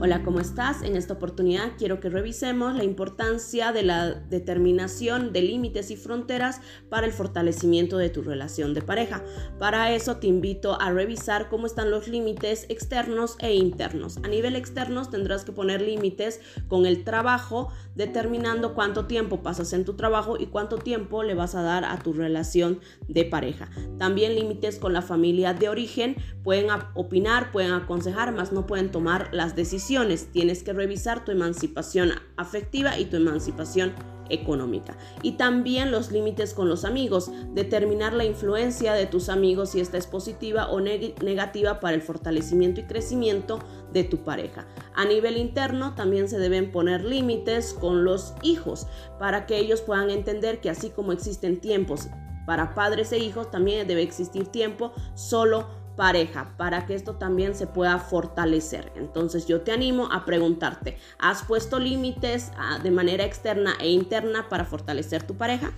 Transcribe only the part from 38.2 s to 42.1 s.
influencia de tus amigos si esta es positiva o negativa para el